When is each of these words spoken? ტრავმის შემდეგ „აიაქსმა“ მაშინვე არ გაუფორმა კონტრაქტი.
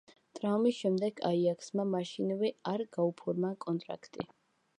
ტრავმის 0.37 0.77
შემდეგ 0.83 1.21
„აიაქსმა“ 1.31 1.85
მაშინვე 1.91 2.53
არ 2.73 2.85
გაუფორმა 2.99 3.53
კონტრაქტი. 3.69 4.29